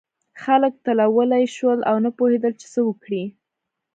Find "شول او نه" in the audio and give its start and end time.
1.55-2.09